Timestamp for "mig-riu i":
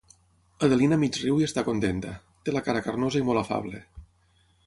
1.01-1.45